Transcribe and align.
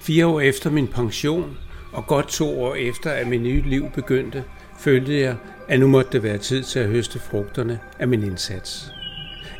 Fire 0.00 0.26
år 0.26 0.40
efter 0.40 0.70
min 0.70 0.86
pension, 0.88 1.56
og 1.92 2.06
godt 2.06 2.28
to 2.28 2.62
år 2.62 2.74
efter, 2.74 3.10
at 3.10 3.26
mit 3.26 3.40
nye 3.40 3.62
liv 3.62 3.90
begyndte, 3.94 4.44
følte 4.78 5.20
jeg, 5.20 5.36
at 5.68 5.80
nu 5.80 5.88
måtte 5.88 6.12
det 6.12 6.22
være 6.22 6.38
tid 6.38 6.62
til 6.62 6.78
at 6.78 6.88
høste 6.88 7.18
frugterne 7.18 7.78
af 7.98 8.08
min 8.08 8.22
indsats. 8.22 8.92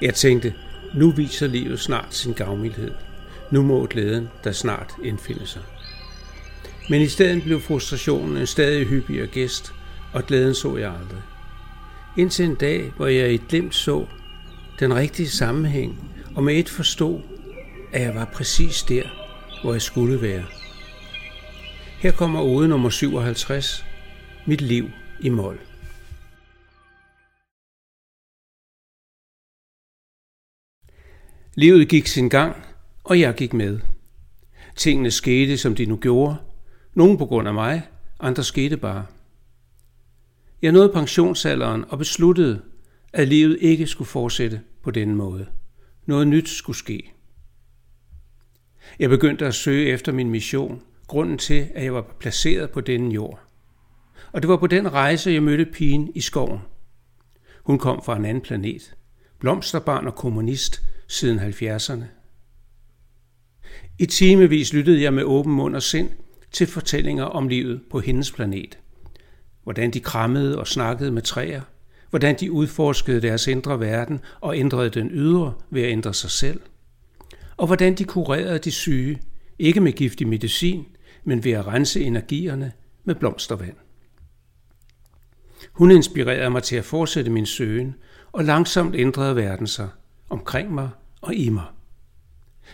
Jeg 0.03 0.15
tænkte, 0.15 0.55
nu 0.95 1.11
viser 1.11 1.47
livet 1.47 1.81
snart 1.81 2.15
sin 2.15 2.33
gavmildhed. 2.33 2.91
Nu 3.51 3.63
må 3.63 3.87
glæden 3.87 4.29
der 4.45 4.53
snart 4.53 4.95
indfinde 5.05 5.47
sig. 5.47 5.63
Men 6.91 7.01
i 7.01 7.09
stedet 7.09 7.43
blev 7.43 7.61
frustrationen 7.61 8.37
en 8.37 8.47
stadig 8.47 8.87
hyppigere 8.87 9.27
gæst, 9.27 9.73
og 10.13 10.27
glæden 10.27 10.55
så 10.55 10.77
jeg 10.77 10.89
aldrig. 10.91 11.23
Indtil 12.17 12.45
en 12.45 12.55
dag, 12.55 12.93
hvor 12.97 13.07
jeg 13.07 13.31
i 13.31 13.35
et 13.35 13.49
glimt 13.49 13.75
så 13.75 14.07
den 14.81 14.95
rigtige 14.95 15.29
sammenhæng, 15.29 16.11
og 16.35 16.45
med 16.45 16.55
et 16.55 16.69
forstod, 16.69 17.21
at 17.93 18.03
jeg 18.03 18.15
var 18.15 18.25
præcis 18.25 18.83
der, 18.83 19.20
hvor 19.63 19.73
jeg 19.73 19.83
skulle 19.83 20.23
være. 20.23 20.45
Her 22.01 22.13
kommer 22.13 22.41
ode 22.41 22.69
nummer 22.69 22.91
57, 22.91 23.85
Mit 24.47 24.61
liv 24.61 24.91
i 25.21 25.29
mål. 25.29 25.61
Livet 31.55 31.89
gik 31.89 32.07
sin 32.07 32.29
gang, 32.29 32.57
og 33.05 33.21
jeg 33.21 33.35
gik 33.35 33.53
med. 33.53 33.81
Tingene 34.77 35.11
skete, 35.11 35.59
som 35.59 35.75
de 35.75 35.87
nu 35.87 35.97
gjorde. 35.97 36.37
Nogle 36.95 37.19
på 37.19 37.27
grund 37.27 37.49
af 37.49 37.55
mig, 37.55 37.83
andre 38.21 38.45
skete 38.45 38.77
bare. 38.77 39.07
Jeg 40.63 40.73
nåede 40.73 40.93
pensionsalderen 40.93 41.85
og 41.89 41.99
besluttede, 41.99 42.63
at 43.13 43.29
livet 43.29 43.59
ikke 43.61 43.87
skulle 43.87 44.09
fortsætte 44.09 44.61
på 44.83 44.91
denne 44.91 45.15
måde. 45.15 45.47
Noget 46.07 46.29
nyt 46.29 46.49
skulle 46.49 46.77
ske. 46.77 47.13
Jeg 49.01 49.11
begyndte 49.11 49.47
at 49.47 49.55
søge 49.55 49.87
efter 49.87 50.13
min 50.13 50.31
mission, 50.31 50.83
grunden 51.07 51.39
til, 51.39 51.69
at 51.75 51.85
jeg 51.85 51.95
var 51.95 52.17
placeret 52.21 52.71
på 52.71 52.81
denne 52.81 53.11
jord. 53.15 53.41
Og 54.33 54.43
det 54.43 54.49
var 54.49 54.57
på 54.57 54.67
den 54.67 54.93
rejse, 54.93 55.31
jeg 55.31 55.43
mødte 55.43 55.65
pigen 55.65 56.13
i 56.15 56.21
skoven. 56.21 56.59
Hun 57.63 57.79
kom 57.79 58.03
fra 58.05 58.17
en 58.17 58.25
anden 58.25 58.43
planet. 58.43 58.95
Blomsterbarn 59.39 60.07
og 60.07 60.15
kommunist 60.15 60.83
siden 61.09 61.39
70'erne. 61.39 62.05
I 63.99 64.07
timevis 64.07 64.73
lyttede 64.73 65.03
jeg 65.03 65.15
med 65.15 65.23
åben 65.23 65.53
mund 65.53 65.77
og 65.77 65.83
sind 65.83 66.09
til 66.53 66.67
fortællinger 66.67 67.25
om 67.25 67.49
livet 67.49 67.81
på 67.91 68.01
hendes 68.01 68.33
planet. 68.33 68.79
Hvordan 69.63 69.91
de 69.91 70.01
krammede 70.01 70.59
og 70.59 70.67
snakkede 70.67 71.11
med 71.11 71.23
træer, 71.23 71.63
hvordan 72.11 72.37
de 72.41 72.53
udforskede 72.53 73.23
deres 73.23 73.47
indre 73.47 73.81
verden 73.81 74.21
og 74.41 74.57
ændrede 74.57 74.91
den 74.91 75.11
ydre 75.11 75.55
ved 75.71 75.83
at 75.83 75.91
ændre 75.91 76.15
sig 76.15 76.31
selv, 76.31 76.61
og 77.61 77.67
hvordan 77.67 77.95
de 77.95 78.05
kurerede 78.05 78.59
de 78.59 78.71
syge, 78.71 79.21
ikke 79.59 79.81
med 79.81 79.93
giftig 79.93 80.29
medicin, 80.29 80.87
men 81.25 81.45
ved 81.45 81.53
at 81.53 81.67
rense 81.67 82.01
energierne 82.01 82.73
med 83.05 83.15
blomstervand. 83.15 83.77
Hun 85.73 85.91
inspirerede 85.91 86.51
mig 86.51 86.63
til 86.63 86.77
at 86.77 86.85
fortsætte 86.85 87.31
min 87.31 87.47
søgen, 87.47 87.95
og 88.33 88.45
langsomt 88.45 88.95
ændrede 88.97 89.37
verden 89.37 89.67
sig 89.67 89.89
omkring 90.31 90.75
mig 90.75 90.89
og 91.21 91.35
i 91.35 91.49
mig. 91.49 91.65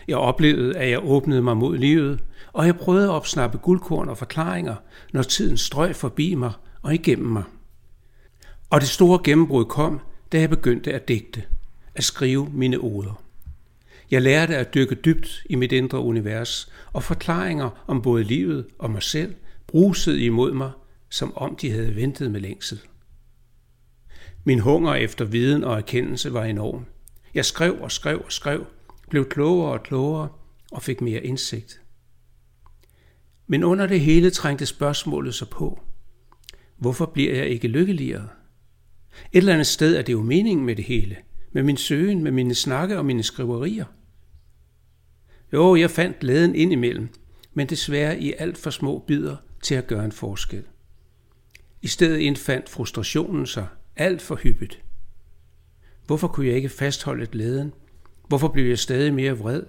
Jeg 0.07 0.17
oplevede, 0.17 0.77
at 0.77 0.89
jeg 0.89 1.03
åbnede 1.03 1.41
mig 1.41 1.57
mod 1.57 1.77
livet, 1.77 2.23
og 2.53 2.65
jeg 2.65 2.77
prøvede 2.77 3.03
at 3.03 3.11
opsnappe 3.11 3.57
guldkorn 3.57 4.09
og 4.09 4.17
forklaringer, 4.17 4.75
når 5.13 5.21
tiden 5.21 5.57
strøg 5.57 5.95
forbi 5.95 6.35
mig 6.35 6.51
og 6.81 6.93
igennem 6.93 7.29
mig. 7.31 7.43
Og 8.69 8.81
det 8.81 8.89
store 8.89 9.19
gennembrud 9.23 9.65
kom, 9.65 9.99
da 10.31 10.39
jeg 10.39 10.49
begyndte 10.49 10.93
at 10.93 11.07
digte, 11.07 11.43
at 11.95 12.03
skrive 12.03 12.49
mine 12.53 12.77
ord. 12.77 13.26
Jeg 14.11 14.21
lærte 14.21 14.57
at 14.57 14.73
dykke 14.73 14.95
dybt 14.95 15.43
i 15.49 15.55
mit 15.55 15.71
indre 15.71 15.99
univers, 15.99 16.71
og 16.93 17.03
forklaringer 17.03 17.83
om 17.87 18.01
både 18.01 18.23
livet 18.23 18.67
og 18.79 18.91
mig 18.91 19.03
selv 19.03 19.35
brusede 19.67 20.21
imod 20.21 20.53
mig, 20.53 20.71
som 21.09 21.37
om 21.37 21.55
de 21.55 21.71
havde 21.71 21.95
ventet 21.95 22.31
med 22.31 22.41
længsel. 22.41 22.81
Min 24.43 24.59
hunger 24.59 24.93
efter 24.93 25.25
viden 25.25 25.63
og 25.63 25.77
erkendelse 25.77 26.33
var 26.33 26.43
enorm. 26.43 26.85
Jeg 27.33 27.45
skrev 27.45 27.81
og 27.81 27.91
skrev 27.91 28.21
og 28.25 28.31
skrev, 28.31 28.65
blev 29.09 29.29
klogere 29.29 29.71
og 29.71 29.83
klogere 29.83 30.29
og 30.71 30.83
fik 30.83 31.01
mere 31.01 31.23
indsigt. 31.23 31.81
Men 33.47 33.63
under 33.63 33.87
det 33.87 33.99
hele 33.99 34.29
trængte 34.29 34.65
spørgsmålet 34.65 35.33
sig 35.33 35.49
på. 35.49 35.79
Hvorfor 36.77 37.05
bliver 37.05 37.35
jeg 37.35 37.47
ikke 37.47 37.67
lykkeligere? 37.67 38.27
Et 39.31 39.37
eller 39.37 39.53
andet 39.53 39.67
sted 39.67 39.95
er 39.95 40.01
det 40.01 40.13
jo 40.13 40.21
meningen 40.21 40.65
med 40.65 40.75
det 40.75 40.85
hele, 40.85 41.15
med 41.51 41.63
min 41.63 41.77
søgen, 41.77 42.23
med 42.23 42.31
mine 42.31 42.55
snakke 42.55 42.97
og 42.97 43.05
mine 43.05 43.23
skriverier. 43.23 43.85
Jo, 45.53 45.75
jeg 45.75 45.91
fandt 45.91 46.19
glæden 46.19 46.55
indimellem, 46.55 47.09
men 47.53 47.69
desværre 47.69 48.19
i 48.19 48.33
alt 48.37 48.57
for 48.57 48.69
små 48.69 49.03
bidder 49.07 49.35
til 49.63 49.75
at 49.75 49.87
gøre 49.87 50.05
en 50.05 50.11
forskel. 50.11 50.63
I 51.81 51.87
stedet 51.87 52.17
indfandt 52.17 52.69
frustrationen 52.69 53.45
sig 53.45 53.67
alt 53.95 54.21
for 54.21 54.35
hyppigt. 54.35 54.81
Hvorfor 56.05 56.27
kunne 56.27 56.47
jeg 56.47 56.55
ikke 56.55 56.69
fastholde 56.69 57.25
glæden? 57.25 57.73
Hvorfor 58.27 58.47
blev 58.47 58.65
jeg 58.65 58.79
stadig 58.79 59.13
mere 59.13 59.37
vred? 59.37 59.63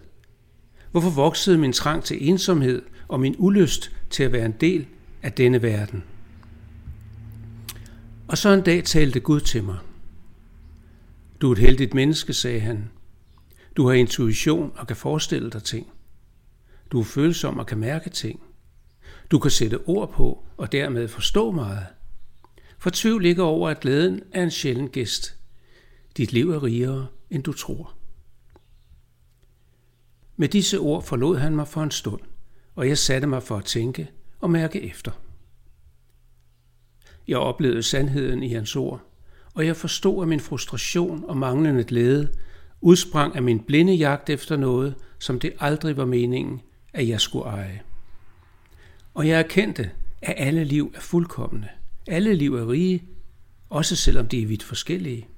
Hvorfor 0.90 1.10
voksede 1.10 1.58
min 1.58 1.72
trang 1.72 2.04
til 2.04 2.28
ensomhed 2.28 2.82
og 3.08 3.20
min 3.20 3.34
ulyst 3.38 3.90
til 4.10 4.22
at 4.22 4.32
være 4.32 4.46
en 4.46 4.54
del 4.60 4.86
af 5.22 5.32
denne 5.32 5.62
verden? 5.62 6.04
Og 8.28 8.38
så 8.38 8.48
en 8.48 8.62
dag 8.62 8.84
talte 8.84 9.20
Gud 9.20 9.40
til 9.40 9.64
mig. 9.64 9.78
Du 11.40 11.48
er 11.48 11.52
et 11.52 11.58
heldigt 11.58 11.94
menneske, 11.94 12.32
sagde 12.32 12.60
han. 12.60 12.90
Du 13.78 13.86
har 13.86 13.94
intuition 13.94 14.72
og 14.76 14.86
kan 14.86 14.96
forestille 14.96 15.50
dig 15.50 15.62
ting. 15.62 15.92
Du 16.90 17.00
er 17.00 17.04
følsom 17.04 17.58
og 17.58 17.66
kan 17.66 17.78
mærke 17.78 18.10
ting. 18.10 18.42
Du 19.30 19.38
kan 19.38 19.50
sætte 19.50 19.80
ord 19.86 20.12
på 20.12 20.44
og 20.56 20.72
dermed 20.72 21.08
forstå 21.08 21.50
meget. 21.50 21.86
Fortvivl 22.78 23.26
ikke 23.26 23.42
over, 23.42 23.68
at 23.68 23.80
glæden 23.80 24.22
er 24.32 24.42
en 24.42 24.50
sjælden 24.50 24.88
gæst. 24.88 25.36
Dit 26.16 26.32
liv 26.32 26.50
er 26.50 26.62
rigere, 26.62 27.06
end 27.30 27.42
du 27.42 27.52
tror. 27.52 27.94
Med 30.36 30.48
disse 30.48 30.78
ord 30.78 31.02
forlod 31.02 31.36
han 31.36 31.56
mig 31.56 31.68
for 31.68 31.82
en 31.82 31.90
stund, 31.90 32.20
og 32.74 32.88
jeg 32.88 32.98
satte 32.98 33.26
mig 33.26 33.42
for 33.42 33.56
at 33.56 33.64
tænke 33.64 34.10
og 34.40 34.50
mærke 34.50 34.82
efter. 34.82 35.12
Jeg 37.28 37.38
oplevede 37.38 37.82
sandheden 37.82 38.42
i 38.42 38.48
hans 38.48 38.76
ord, 38.76 39.00
og 39.54 39.66
jeg 39.66 39.76
forstod, 39.76 40.22
at 40.22 40.28
min 40.28 40.40
frustration 40.40 41.24
og 41.24 41.36
manglende 41.36 41.84
glæde 41.84 42.32
udsprang 42.80 43.36
af 43.36 43.42
min 43.42 43.60
blinde 43.60 43.94
jagt 43.94 44.30
efter 44.30 44.56
noget, 44.56 44.94
som 45.18 45.40
det 45.40 45.52
aldrig 45.60 45.96
var 45.96 46.04
meningen, 46.04 46.60
at 46.92 47.08
jeg 47.08 47.20
skulle 47.20 47.44
eje. 47.44 47.82
Og 49.14 49.28
jeg 49.28 49.38
erkendte, 49.38 49.90
at 50.22 50.34
alle 50.36 50.64
liv 50.64 50.92
er 50.96 51.00
fuldkommende. 51.00 51.68
Alle 52.06 52.34
liv 52.34 52.54
er 52.54 52.70
rige, 52.70 53.04
også 53.70 53.96
selvom 53.96 54.28
de 54.28 54.42
er 54.42 54.46
vidt 54.46 54.62
forskellige. 54.62 55.28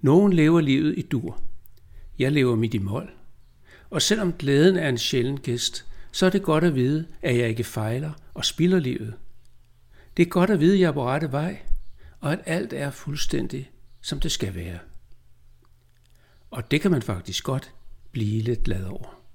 Nogen 0.00 0.32
lever 0.32 0.60
livet 0.60 0.98
i 0.98 1.02
dur. 1.02 1.40
Jeg 2.18 2.32
lever 2.32 2.56
mit 2.56 2.74
i 2.74 2.78
mål. 2.78 3.10
Og 3.90 4.02
selvom 4.02 4.32
glæden 4.32 4.76
er 4.76 4.88
en 4.88 4.98
sjælden 4.98 5.40
gæst, 5.40 5.86
så 6.12 6.26
er 6.26 6.30
det 6.30 6.42
godt 6.42 6.64
at 6.64 6.74
vide, 6.74 7.06
at 7.22 7.38
jeg 7.38 7.48
ikke 7.48 7.64
fejler 7.64 8.12
og 8.34 8.44
spilder 8.44 8.78
livet. 8.78 9.14
Det 10.16 10.22
er 10.22 10.30
godt 10.30 10.50
at 10.50 10.60
vide, 10.60 10.74
at 10.74 10.80
jeg 10.80 10.88
er 10.88 10.92
på 10.92 11.04
rette 11.04 11.32
vej, 11.32 11.58
og 12.20 12.32
at 12.32 12.40
alt 12.46 12.72
er 12.72 12.90
fuldstændig, 12.90 13.70
som 14.00 14.20
det 14.20 14.32
skal 14.32 14.54
være. 14.54 14.78
Og 16.50 16.70
det 16.70 16.80
kan 16.80 16.90
man 16.90 17.02
faktisk 17.02 17.44
godt 17.44 17.74
blive 18.12 18.42
lidt 18.42 18.62
glad 18.62 18.84
over. 18.84 19.25